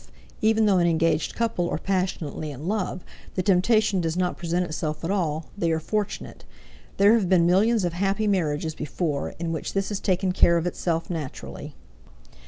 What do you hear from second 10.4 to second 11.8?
of itself naturally.